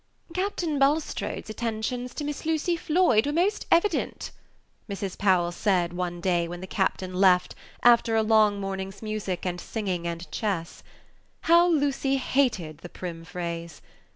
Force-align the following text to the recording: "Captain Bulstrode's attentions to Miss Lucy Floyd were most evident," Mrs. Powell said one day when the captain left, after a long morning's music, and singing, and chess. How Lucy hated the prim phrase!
"Captain 0.33 0.79
Bulstrode's 0.79 1.51
attentions 1.51 2.15
to 2.15 2.23
Miss 2.23 2.43
Lucy 2.43 2.75
Floyd 2.75 3.27
were 3.27 3.31
most 3.31 3.67
evident," 3.69 4.31
Mrs. 4.89 5.15
Powell 5.15 5.51
said 5.51 5.93
one 5.93 6.19
day 6.19 6.47
when 6.47 6.59
the 6.59 6.65
captain 6.65 7.13
left, 7.13 7.53
after 7.83 8.15
a 8.15 8.23
long 8.23 8.59
morning's 8.59 9.03
music, 9.03 9.45
and 9.45 9.61
singing, 9.61 10.07
and 10.07 10.31
chess. 10.31 10.81
How 11.41 11.67
Lucy 11.67 12.15
hated 12.17 12.79
the 12.79 12.89
prim 12.89 13.23
phrase! 13.23 13.79